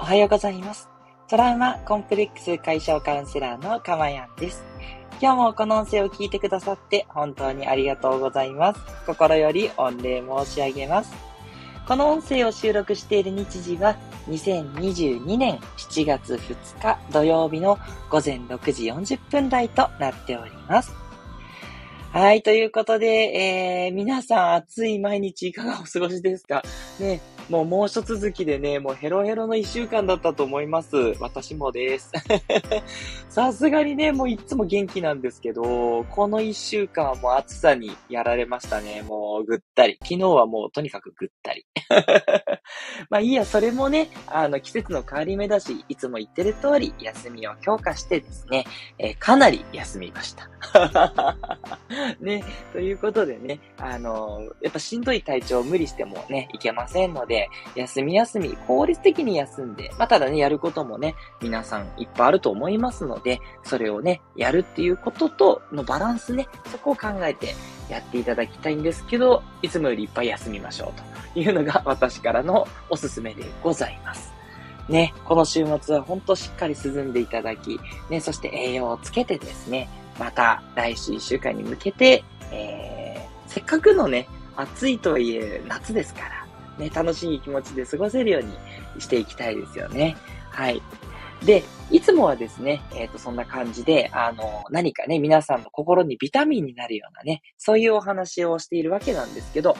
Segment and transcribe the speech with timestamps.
[0.00, 0.88] おはようございます。
[1.28, 4.64] トラウマコンプレックス解消カウンセラーのかまやんです。
[5.20, 8.80] 今日もこの音声を聞いてくださって本当にありがとうございます。
[9.06, 11.12] 心より御礼申し上げます。
[11.86, 13.96] この音声を収録している日時は
[14.28, 17.78] 2022年7月2日土曜日の
[18.10, 20.92] 午前6時40分台となっております。
[22.12, 26.62] はい、ということで、えー、皆さん暑い毎日いかがお過ごしですか？
[27.00, 30.96] ね、もう猛暑続きでね、もうヘロヘロの一週間だったと思います。
[31.18, 32.12] 私もです。
[33.30, 39.02] さすがにね、もういつも元気なんですけど、この一週間はもう暑さにやられましたね。
[39.02, 39.98] もうぐったり。
[40.02, 41.66] 昨日はもうとにかくぐったり。
[43.08, 48.66] まあいいや、それもね、あの季節の変わり目だし、いつも言ってる通り休みを強化してですね、
[48.98, 50.48] えーかなり休みました。
[52.20, 67.54] ね、ということでね、あのやっぱしんどい体調を無理してもね、いけませんので、休み休み、効率的に休んで、まあ、ただね、やることもね、皆さんいっぱいあると思いますので、それをね、やるっていうこととのバランスね、そこを考えて
[67.88, 74.32] やっていただきたいんですけど、いつもよりいっぱい休みましょうというのが私からのおすすめでございます。
[74.88, 77.78] ね、この週末は本当しっかり涼んでいただき、
[78.08, 86.20] ね、そして栄養をつけてですね、また来週1週間に向けて、えー、せっかくのね、暑いといえ夏ですか
[86.78, 88.52] ら、ね、楽しい気持ちで過ごせるように
[89.00, 90.16] していきたいですよね。
[90.50, 90.82] はい。
[91.44, 99.76] で、いつもはですね、えっ、と、そんな感じで、あの、何かね、皆さんの心にビタミンになるようなね、そういうお話をしているわけなんですけど、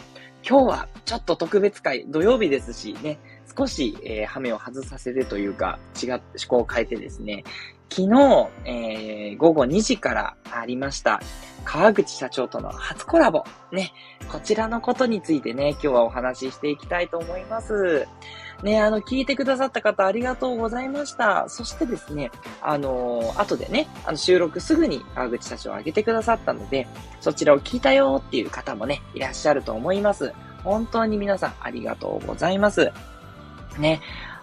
[0.49, 3.19] 今日はちょっと特別会、土曜日ですしね、
[3.57, 7.43] 少し、えー、羽目を外させてというか、違って思考を変えてですね、
[7.91, 11.21] 昨日、えー、午後2時からありました、
[11.65, 13.45] 川口社長との初コラボ。
[13.73, 13.93] ね、
[14.31, 18.07] こちらのことについてね、今日はお話ししていきたいと思います。
[18.63, 21.49] ね、あの、聞いてくださった方ありがとうございました。
[21.49, 22.31] そしてですね、
[22.61, 26.89] あのー後でね、あの、収録すぐに川口社長を上げてくださったので、
[27.21, 30.33] そちらを聞いたよっていう方もね、いらっしゃると思います。
[30.65, 32.91] 本当に皆さんありがとうございます。
[33.79, 34.01] ね、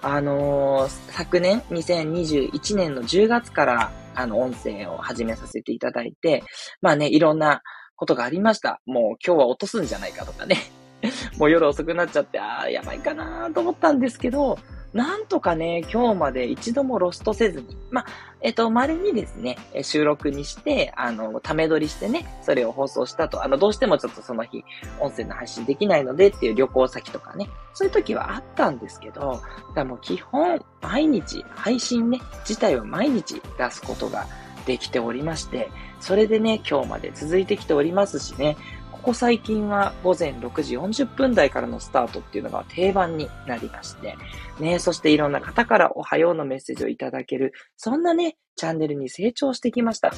[0.08, 6.44] あのー昨年、2021年の10月から、あの、音声を始めさせていただいて、
[6.80, 7.64] まあね、いろんな
[7.96, 8.82] ことがありました。
[8.86, 10.58] もう今日は落とすんじゃないかとかね。
[11.40, 14.60] もう夜遅くなっちゃって、ああ、やばいかなと思ったんですけど、
[14.96, 18.06] なんとかね、今日まで一度もロストせずに、ま、
[18.40, 24.64] えっと、稀にですね、収録にして、あの、ため撮りしてね、それを放送したと、あの、どうしてもちょっとその日、
[25.02, 29.42] 音声の配信できないのでっていう旅行先とかね、そういう時はあったんですけど、
[29.76, 34.28] だもう基本、毎日、配信ね、自体は毎日出すことが
[34.66, 35.70] できておりまして、
[36.00, 38.56] それでね、今日まで続いてきておりますしね、
[39.06, 44.18] ここ最近は午前6時40分台からのスタートっていうのが定番になりまして、
[44.60, 50.12] ね、そしていろんな方からおはようのメッセージをいただける、そんなね、チャンネルに成長してきました。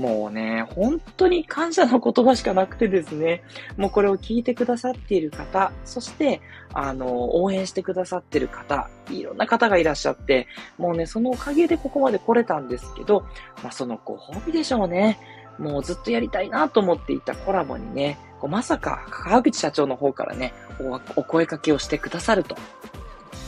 [0.00, 3.44] もうね、本当に感謝の言葉しかなくてですね、
[3.76, 6.40] もうこれを聞いてくださっている方、そして、
[6.74, 10.48] あの、応援してくださっている方、いろんな方がいらっしゃって、
[10.78, 13.20] もうね、そのおかげでここまで来れたんですけど、
[13.62, 15.16] まあ、そのご褒美でしょうね。
[15.58, 22.56] もうずっとやりたいなと思っていたコラボにね、こうまさか川口社長の方からね、おお声かけをしてくださると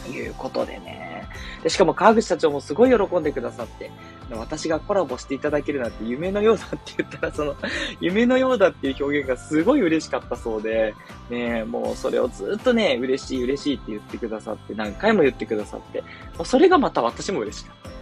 [0.09, 1.29] いうことでね。
[1.63, 3.91] でしかも川口社長もすごい喜んでくださって、
[4.31, 7.57] 私がコラボしていただけるなんて夢のようだって言ったら、その、
[8.01, 10.95] 夢のようだっていう表現がすごい嬉しかったそうで、
[11.31, 16.01] ねもうそれをずっとね、嬉しい嬉しいって言ってくださって、何回も言ってくださって、
[16.37, 17.98] もうそれがまた私も嬉しかった。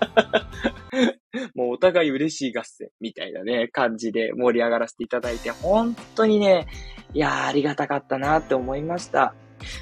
[1.54, 6.66] もうお互い嬉しい合戦みたいなね、感じで盛り上がらせていただいて、本当にね、
[7.14, 9.34] いやありがたかったなって思いました。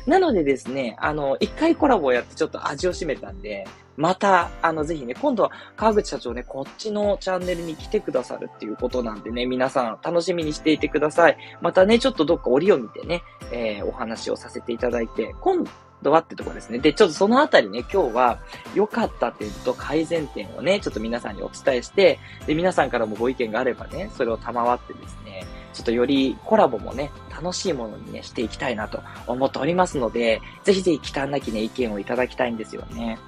[0.07, 11.39] なのでですね、あの、一回コラボをやってちょっと味を占めたんで、また、あの、ぜひね、今度は川口社長ね、こっちのチャンネルに来てくださるっていうことなんでね、皆さん楽しみにしていてください。
[11.61, 13.23] またね、ちょっとどっか折を見てね、
[13.53, 15.65] えーお話をさせていただいて、今
[16.03, 16.79] 度はってとこですね。
[16.79, 18.39] で、ちょっとそのあたりね、今日は
[18.75, 25.45] 良かった点と改善点をね、ちょっと皆さんにお伝えして、で、皆さんからもご意見があればね、それを賜ってですね、
[25.75, 33.19] ちょっとよりコラボもね、楽しいものにね、していきたいなと思っておりますので、ぜひぜひ忌憚なきね、意見をいただきたいんですよね。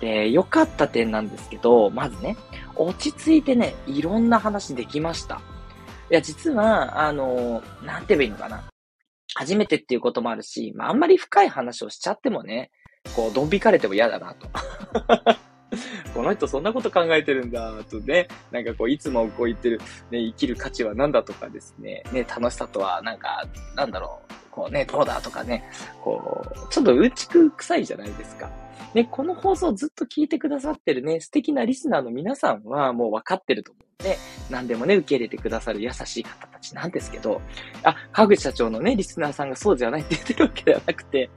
[0.00, 2.36] で、良かった点なんですけど、まずね、
[2.76, 5.40] 落ち着いてね、いろんな話できました。
[6.10, 8.64] いや、実は、あの、なんて言えばいいのかな。
[9.34, 12.70] 初めてっていうこともあるし、まあ、あんまり深い話をしちゃってもね、
[13.14, 14.48] こう、ドン引かれても嫌だなと。
[16.14, 19.80] この人そんなこと考えてるんだ、とね、なんかこう、いつもこう言ってる、
[20.10, 25.62] ね、生きる価値は何だとかですね、ね、楽しさとは、なんか、なんだろう、こうね、どうだとかね、
[26.02, 28.50] こう、ちょっとうんちく臭いじゃないですか。
[28.94, 34.16] ね、この放送ずっと聞いてくださってるね、素敵なリスナーの皆さんはもう分かってると思うんで、
[34.48, 37.42] 何でもね、受け入れてくださる優しい方たちなんですけど、
[37.82, 41.28] あ、川口社長のね、リスナーさんがそうじゃないって言ってるわけではなくて、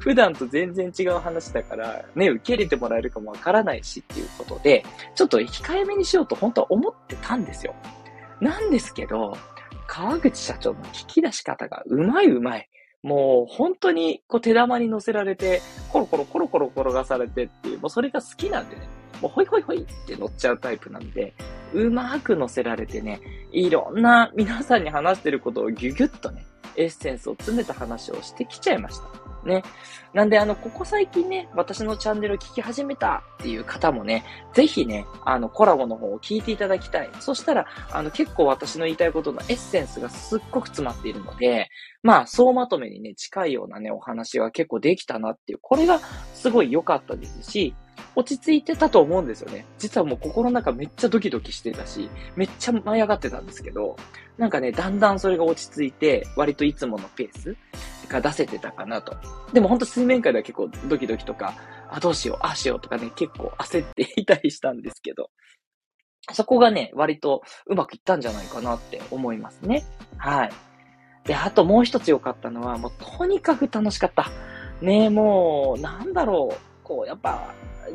[0.00, 4.84] 普段と全然違う話だから、ね、受け入れてもらえるかもわからないしっていうことで、
[5.14, 7.76] ちょっと控えめにしようと本当は思ってたんですよ。
[8.40, 9.36] なんですけど、
[9.86, 12.68] 川口社長の聞き出し方がうまいうまい。
[13.02, 15.62] もう本当にこう手玉に乗せられて、
[15.92, 18.82] コロコロコロコロ転がされてっていう、もうそれが好きなんでね、
[19.20, 21.34] もうホイホイホイって乗っちゃうタイプなんで、
[21.72, 23.20] うまく乗せられてね、
[23.52, 26.44] いろんな皆さんに話してることをギュギュッとね、
[26.76, 29.25] エッセンスを詰めた話をしてきちゃいました。
[29.46, 29.62] ね。
[30.12, 37.10] なんで、あの、ここ最近ね、私のチャンネルを聞き始めたっていう方もね、ぜひね、あの、コラボの方を聞いていただきたい。
[37.20, 41.68] そしたら、あの、結構私の言いたいことのエッセンスがすっごく詰まっているので、
[42.02, 45.98] まあ、総まとめにね、近いようなね、お話が結構できたなっていう、これが
[46.34, 47.74] すごい良かったですし、
[48.16, 49.66] 落ち着いてたと思うんですよね。
[49.78, 53.96] 実はもう心の中めっちゃドキドキしてたし、めっちゃ舞い上がってたんですけど、
[54.38, 57.56] なんかね、だんだんそれが落ち着いて、割といつものペース
[58.08, 59.16] が出せてたかなと。
[59.52, 61.54] でもほんと水面下では結構ドキドキとか、
[61.90, 65.30] あ、どうしよう、ああしようとかね、結構焦っていたりしたんですけど、
[66.32, 69.84] そこがね、割とうまくいったんじゃないかなって思いますね。
[70.16, 70.50] はい。
[71.24, 74.30] で、あともう一つ良かったのは、もうとにかく楽しかった。
[74.80, 76.65] ねもう、なんだろう。
[76.86, 77.52] こう、やっぱ、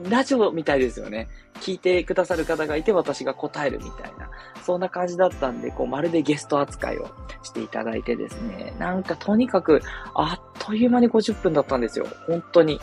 [0.10, 1.30] ラジオみたいですよね。
[1.62, 4.30] 聞いてくださる方がいて私が答えるみたいな。
[4.64, 7.10] そんな感じだったんで、こう、まるでゲスト扱いを
[7.42, 8.74] していただいてですね。
[8.80, 9.82] なんかとにかく、
[10.14, 12.08] あっという間に50分だったんですよ。
[12.28, 12.82] 本当に。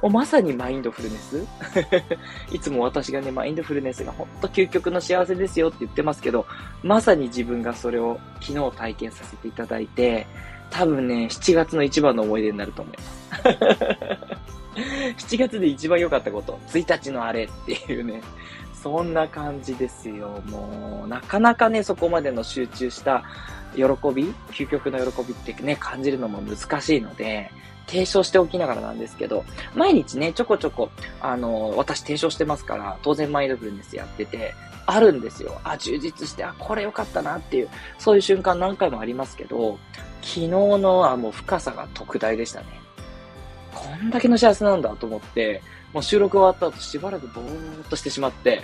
[0.00, 1.44] もうまさにマインドフルネス
[2.54, 6.46] いつも私がね、マインドフルネスが本当究極の幸せですよって言ってますけど、
[6.84, 10.28] まさに自分がそれを昨日体験させていただいて、
[10.70, 13.18] 多分ね、7月の一番の思い出になると思います。
[15.18, 18.22] 7月で一番良かったこと、1日のあれっていうね、
[18.72, 20.42] そんな感じですよ。
[20.46, 23.24] もう、なかなかね、そこまでの集中した
[23.74, 27.50] 喜び、究極の喜びってね、感じるのも難しいので、
[27.86, 29.44] 提唱しておきながらなんですけど、
[29.74, 30.90] 毎日ね、ちょこちょこ、
[31.20, 34.54] あの、私提唱してますから、当然マインドフルネスやってて、
[34.86, 35.60] あるんですよ。
[35.64, 39.78] あ、充実して、あ、これ良かったなっていう、そういう瞬間何回もありますけど、
[40.22, 42.87] 昨日のはもう深さが特大でしたね。
[43.78, 48.62] こんだけの幸せなんだと思って、もう収録終わった後しばらくぼーっとしてしまって、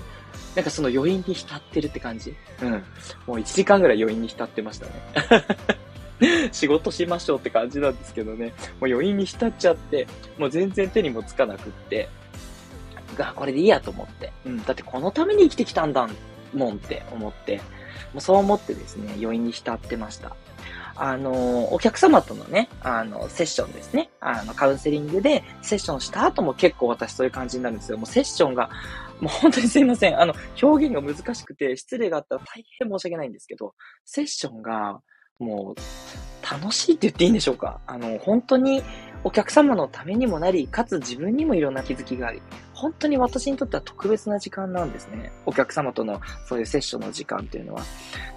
[0.55, 2.35] なんかその余韻に浸ってるって感じ。
[2.63, 2.71] うん。
[2.73, 2.79] も
[3.29, 4.93] う1時間ぐらい余韻に浸ってましたね。
[6.53, 8.53] 仕事しましょうって感じなんですけどね。
[8.81, 10.07] もう余韻に浸っちゃって、
[10.39, 12.09] もう全然手にもつかなくって、
[13.17, 14.33] が、これでいいやと思って。
[14.45, 14.63] うん。
[14.65, 16.09] だってこのために生きてきたんだ
[16.53, 17.59] もんって思って、
[18.13, 20.37] もうそう思ってですね、余韻に浸ってました。
[20.97, 24.11] あの、お客様とのね、あの、セッションですね。
[24.21, 27.99] あの、カウンセリングでセッションした後も結構私そういう感じになるんですよ。
[27.99, 28.71] もうセッションが、
[29.21, 30.21] もう本当にすいません。
[30.21, 33.75] あの、表現が難しくて失礼があったら大変申し訳ないんですけど、
[34.05, 35.01] セッションが、
[35.39, 35.81] もう、
[36.45, 38.83] 楽しいって言っていいんでしょうかあの、本当に
[39.25, 42.43] お客様のためにもなり、かつ自分にもいろんな気づきがあり、
[42.75, 45.33] 本当に私にとっては特別な時間なんですね。
[45.47, 47.83] お客様とのそういうセッションの時間っていうのは。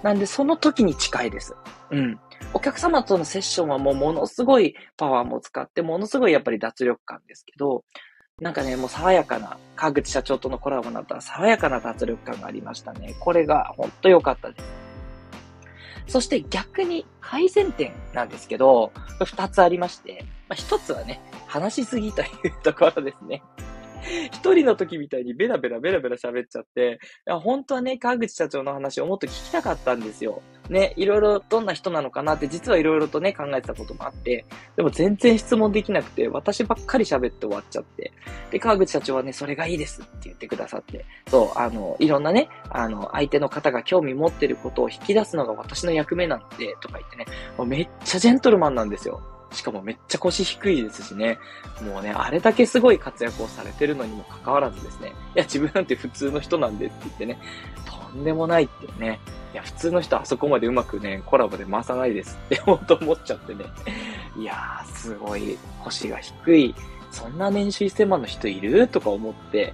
[0.02, 1.54] なんで、その時に近いです。
[1.90, 2.18] うん。
[2.54, 7.84] お客様とのセッションはもうものすごいパワーも使って、ものすごいやっぱり脱力感ですけど、
[8.40, 13.14] なんかね、もう爽やかな、川口社長とのコラボになったら爽やかな脱力感がありましたね。
[13.20, 14.88] これが本当良かったです。
[16.06, 18.92] そして逆に改善点なんですけど、
[19.24, 22.28] 二つありまして、まあ、一つはね、話しすぎという
[22.62, 23.42] ところですね。
[24.32, 30.42] 一人の時みたいにベラベラベラベラ喋っちゃって、いや本当はね、川口社長の話をもっと聞きたかったんですよ。
[30.68, 34.44] ね、いろいろどんな人なのかなって実はいろいろとね、考えてたこともあって、
[34.76, 38.12] でも全然質問できなくて、私ばっかり喋って終わっちゃって、
[38.50, 49.37] で、川口社長はね、それがいいですって言ってくださって、そう、あの、いろんなね、あの、相手の方が興味持ってることを引き出すのが私の役目なんで、とか言ってね、もうめっちゃジェントルマンなんですよ。
[49.52, 51.38] しかもめっちゃ腰低いですしね。
[51.82, 55.08] もうね、あれだけすごい活躍をされてるのにもかかわらずですね。
[55.34, 57.38] いや、自分なんて普通の人なんでって言ってね、
[57.86, 59.18] とんでもないってね。
[59.54, 63.64] いや、普通の人あそこまでうまくね、コラボで回さないですって本当思っちゃってね。
[64.36, 66.74] いやー、すごい腰が低い。
[67.10, 68.86] そんな年収1000万の人いる？
[68.86, 69.72] とか思って、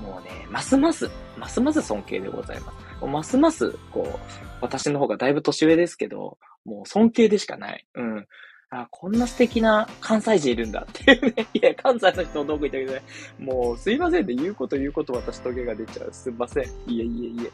[0.00, 3.04] もうね、ますます、ますます尊敬でございます。
[3.04, 4.18] ますます、こう、
[4.60, 7.86] 私の方がだいぶ年上ですけど、もう尊敬でしかない。
[7.94, 8.26] うん。
[8.70, 11.46] あ、こんな素敵な関西人いるんだっていうね。
[11.54, 13.02] いや、関西の人どこ行ったけどね。
[13.38, 14.34] もう、すいませんね。
[14.34, 16.08] 言うこと言うこと私トゲが出ちゃう。
[16.12, 16.64] すいません。
[16.64, 17.50] いえいえいえ。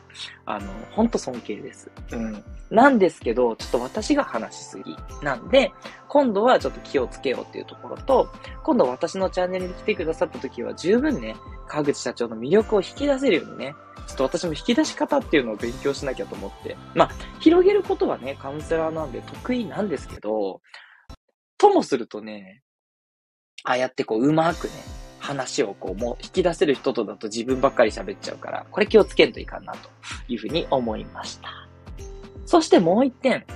[0.47, 1.90] あの、ほんと尊敬です。
[2.12, 2.42] うん。
[2.71, 4.97] なんですけど、ちょっと私が話しすぎ。
[5.23, 5.71] なんで、
[6.09, 11.37] 今度はちょっと気をつけようっていうところと、今度私のチャンネルに来てくださった時は十分ね、
[11.69, 13.75] 川口社長の魅力を引き出せるようにね、
[14.07, 16.75] ちょっと私も引き出し方っていうのを勉強しなきゃと思って。
[16.95, 20.62] まあ、広げることはね、カウンセラーなんで得意なんですけど、
[21.62, 22.61] ともするとね、
[23.62, 24.73] ああやってこう、うまくね、
[25.21, 29.88] 話をこう、もう引き出せる人とだと自分ばっかり喋っちゃうから、これ気をつけんといかんな、と
[30.26, 31.69] いうふうに思いました。
[32.47, 33.47] そしてもう一点、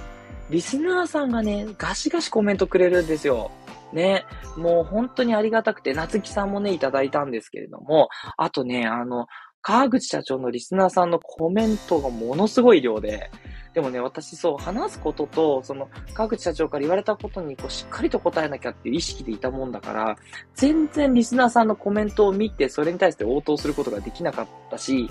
[0.50, 3.50] リスナーさんがね、ガシガシコメントくれるんですよ。
[3.92, 4.24] ね、
[4.56, 9.26] もう本当にありがたくて、夏木さんもね、いただいたんですけれども、あとね、あの、
[9.62, 13.32] 川口社長のリスナーさんのコメントがものすごい量で、
[13.76, 20.16] でもね、私そう、話すことと、その、川口社長から言われたことに、こう、しっかりと答えなきゃっていう意識でいたもんだから、
[20.54, 25.10] 全然リスナーさんのコメントを見て、それに対して応答することができなかったし、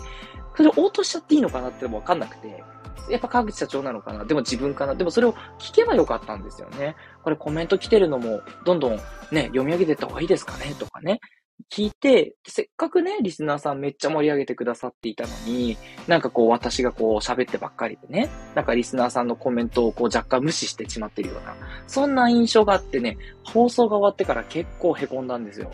[0.58, 2.64] それ応答しちゃっていいのかなってもわかんなくて、
[3.08, 6.96] やっぱ川口社長なのかなでも自分かなでもそれを聞けばよかったんですよね。
[7.24, 8.96] これコメント来てるのも、どんどん
[9.32, 11.20] ね、読み上げていった方がいいですかねとかね。
[11.72, 21.56] 聞いて、せっかくね、リスナーさんめっちゃ盛り上げてくださっていたのに、なんかこう私がこう喋ってばっかりでね、なんかリスナーさんのコメントをこう若干無視してしまってるような、
[21.88, 25.72] そんな印象があってね、放送が終わってから結構凹んだんですよ。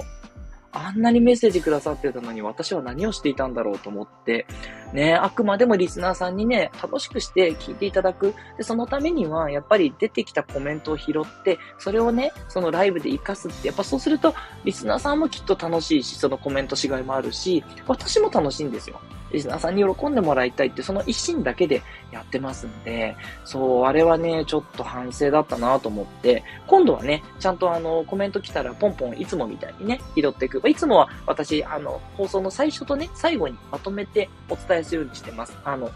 [0.74, 4.46] あんなにメッセージくださってたのに私は何をしていたんだろうと思って、
[4.94, 8.34] ね、あくまでもリスナーさんにね、楽しくして聞いていただく。
[8.58, 19.00] で、そのためには、やっぱり出てきたコメントを拾って、それをね、そのライブで活かすって、やっぱそうすると、リスナーさんもきっと楽しいし、そのコメントしがいもあるし、私も楽しいんですよ。
[19.32, 30.61] リスナーさんに喜んでもらいたいって、その一心だけでやってますんで、そう、あれはね、ちょっと反省だったなと思って、今度はね、ちゃんとあの、コメント来たらポンポンいつもみたいにね、拾っていく。
[30.68, 35.58] いつもは私、あの、放送の最初とね、最後にまとめてお伝えするようにしてます。
[35.64, 35.92] あの、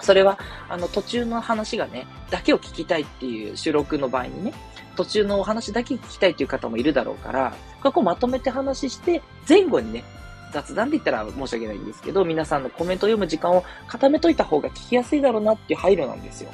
[0.00, 4.52] それは、あの、途中の話がね、だけを聞きたいっていう収録の場合にね、
[4.96, 10.04] 途中のお話だけ聞きたいっていう方もいるだろうから、ここまとめて話して、前後にね、
[10.52, 16.50] 雑談で言ったら申し訳ないんですけど、皆さんのコメントを読む時間を固めといた方が聞きやすいだろうなっていう配慮なんですよ。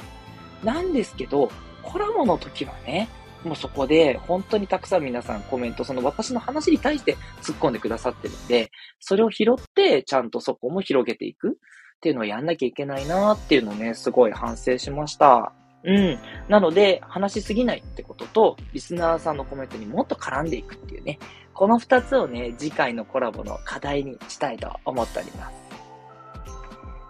[0.63, 1.49] なんですけど、
[1.83, 3.09] コラボの時はね、
[3.43, 15.53] もうそこで本当にたくさん皆さんコメント、その私の話に対して突っ込んでくださってるんで、それを拾ってちゃんとそこも広げていくっていうのをやんなきゃいけないなっていうのをね、すごい反省しました。
[15.83, 16.19] うん。
[16.49, 21.17] なので、話しすぎないってことと、リスナーさんのコメントにもっと絡んでいくっていうね、
[21.53, 25.55] この二つをね、次回のコラボの課題にしたいと思っております。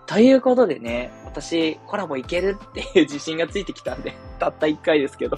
[0.05, 5.37] ということでね、私、コラボいけるっていう自信がついてきたんで、たった一回ですけど。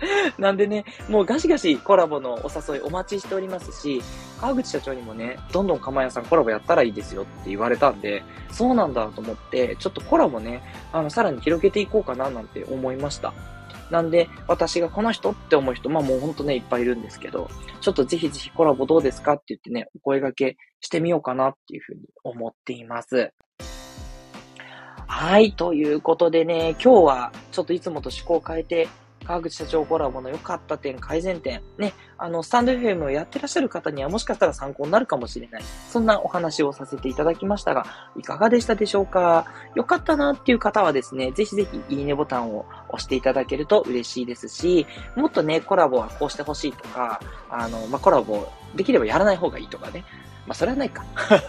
[0.38, 4.02] なんでね、もうガシガシコラボのお誘いお待ちしておりますし、
[4.40, 13.32] 川口社長にもね、どんどん釜屋さんコラボやったらいいですよって言われたんで、そうなんだと思って、ちょっとコラボね、あの、さらに広げていこうかななんて思いました。
[13.90, 23.32] なんで、私がこの人って思う人、まあもうほんとね、いっぱいいるんですけど、ちょっとぜひぜひコラボどうですかって言ってね、お声掛けしてみようかなっていうふうに思っています。
[25.06, 28.88] はい、ということでね、今日はちょっといつもと思考を変えて、
[29.30, 35.62] 川口社長コラボの良かった点、改善点、ね、あの、スタンド FM をやってらっしゃる方にはもしかしたら参考になるかもしれない。
[35.88, 37.86] そんなお話をさせていただきましたが、
[38.18, 39.46] いかがでしたでしょうか？
[39.76, 50.04] 良かったなっていう方はですね、ぜひぜひいいねボタンを押していただけると嬉しいですし、もっとね、コラボはこうしてほしいとか、あの、まあ、コラボできればやらない方がいいとかね、
[50.50, 51.04] まあ、それはないか。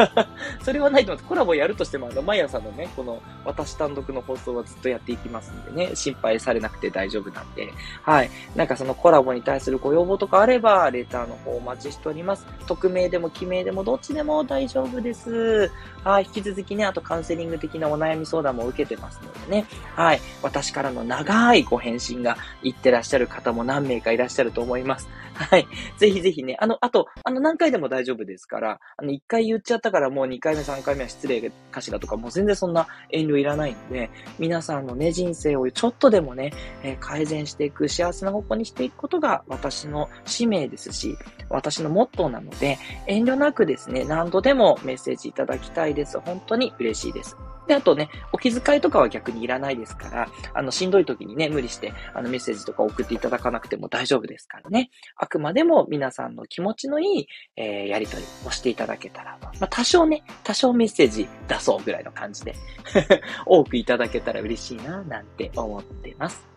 [0.62, 1.28] それはないと思います。
[1.28, 8.30] コラボやるとしても、あの、毎朝のね、この、私単独の放送はずっとやっていきますんでね、心配されなくて大丈夫なんで、はい。
[8.56, 12.46] なんかそのコラボに対するご要望とかあれば、レターの方お待ちしております。
[12.68, 15.72] 匿名でも記名でもどっちでも大丈夫です。
[16.04, 16.26] はい。
[16.26, 19.66] 引き続きね、あとカウンセリング的なお悩み相談も受けてますのでね、
[19.96, 20.22] はい。
[20.44, 25.10] 私からの長いご返信が言ってらっしゃる方も何名かいらっしゃると思います。
[25.42, 25.68] はい。
[25.98, 41.18] ぜひぜひね、あの、あと、あの、何回でも大丈夫ですから、あの、一回言っちゃったからもう二回目、三回目は失礼かしらとか、もう全然そんな遠慮いらないので、皆さんのね、人生をちょっとでもね、えー、改善していく、幸せな方向にしていくことが私の使命ですし、
[41.50, 46.20] 私のモットーなので、遠慮なくですね、何度でもメッセージいただきたいです。
[46.20, 47.36] 本当に嬉しいです。
[47.68, 54.90] で、あとね、お気遣いとかは逆にいらないですから、あの、しんどい時にね、無理して、あの、メッセージとか送っていただかなくても大丈夫ですからね。
[55.16, 62.56] あくまでも皆さんの気持ちのいい、えー、やりとりをしていただけたら、まあ、多少ね、多少メッセージ出そうぐらいの感じで
[63.46, 66.51] 多くいただけたら嬉しいな、なんて思ってます。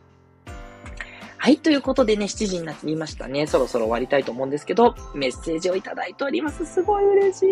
[1.45, 3.47] はい、ということでね、7時になりましたね。
[3.47, 6.65] そろそろ終わりたいと思うんですけど、メッセージをいただいております。
[6.65, 7.49] すごい嬉しい。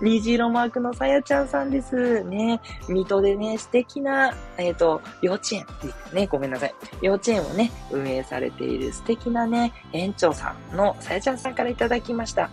[0.00, 2.24] 虹色マークのさやちゃんさんです。
[2.24, 2.58] ね、
[2.88, 5.66] 水戸でね、素敵な、えっ、ー、と、幼稚園
[6.14, 6.26] ね。
[6.26, 6.74] ごめんなさい。
[7.02, 12.48] 幼稚園をね、運営されている素敵なね、園長さんのさやちゃんさんからいただきました。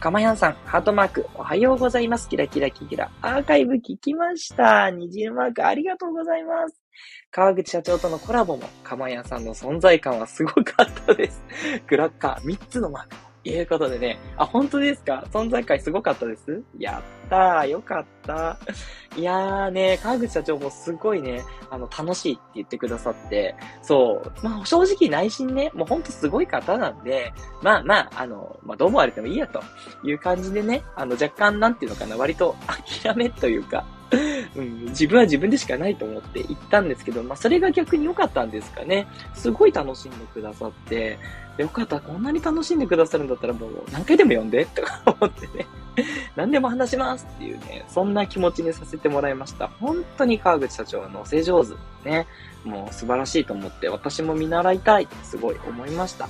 [0.00, 2.30] かまやんさん、ハートマーク、おはようございます。
[2.30, 3.10] キラキラキキラ。
[3.20, 4.90] アーカイブ聞きました。
[4.90, 6.83] 虹色マーク、ありがとうございます。
[7.30, 11.42] 川口社長とのコラボも、かまやさんの存在感はすごかったです。
[11.86, 13.16] クラッカー3つのマーク。
[13.44, 14.18] ということでね。
[14.38, 15.22] あ、本当ですか？
[15.30, 16.62] 存在感すごかったです？
[16.78, 17.66] やったー。
[17.66, 18.56] よかった。
[19.18, 24.32] いやーね、川口社長もすごいね、あの、楽しいって言ってくださって、そう。
[24.42, 29.60] まあ、正直内心ね、もうほんとすごい方なんで、まあまあ、あの、まあ、どう思われてもいいやと
[30.04, 32.56] いう感じでね、あの、若干なんていうのかな、割と
[33.02, 33.84] 諦めというか、
[34.56, 39.06] うん、自分は自分でしかないと思って行ったんですけど、まあ、それが逆に良かったんですかね。
[39.34, 41.18] すごい楽しんでくださって、
[41.56, 45.66] よかった、こんなに楽しんでくださるんだったらもう何回でも呼んでとか思ってね。
[46.34, 49.68] 何でも話しますっていうね、そんな気持ちにさせてもらいました。
[49.80, 51.74] 本当に川口社長のせ上手。
[52.08, 52.26] ね。
[52.64, 56.28] もう素晴らしいと思って、私も見習いたいってすごい思いました。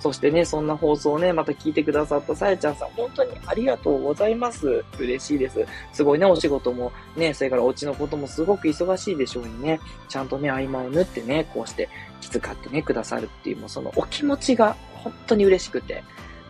[0.00, 4.82] そしてね、そんな放送をね、また聞いてくださったさやちゃんさん、本当にありがとうございます。
[4.98, 5.64] 嬉しいです。
[5.92, 9.78] すごいね、お仕事もね、それからお家のこともすごく忙しいでしょうにね、
[10.08, 11.88] ちゃんとね、合間を縫ってね、こうして
[12.22, 16.02] 気遣ってね、くださるっていう、もうそのお気持ちが本当に嬉しくて、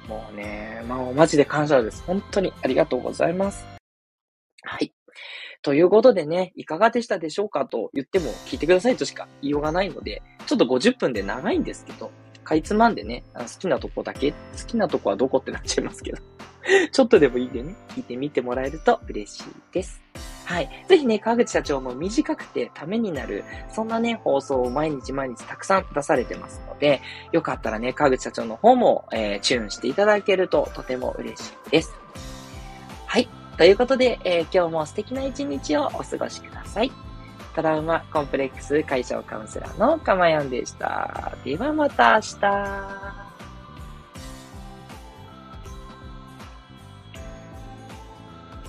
[0.08, 2.04] もうね、まあ、マジで感謝です。
[2.06, 3.66] 本当にありがとうございます。
[4.62, 4.92] はい。
[5.62, 12.10] ということでね、いかがでしたでしょうかと言っても聞いてくださいとしか言いようがないので、ちょっと50分で長いんですけど、
[12.50, 16.18] かいつまんでね、好きなとこだけ、好きなとこはどこってなっちゃいますけど
[16.90, 20.02] ちょっとでもいいでね、聞いてみてもらえると嬉しいです。
[20.44, 20.84] はい。
[20.88, 31.94] ぜひね、川口社長も短くてためになる、そんなね、放送を毎日毎日たくさん出されてますので、よかったらね、川口社長の方も、えー、チューンしていただけるととても嬉しいです。
[33.06, 33.28] はい。
[33.58, 36.90] ということで、えー、今日も素敵な一日をお過ごしください。
[37.54, 41.36] トラウマコンプレックス解消カウンセラーのかまやんでした。
[41.44, 43.29] ではまた明日。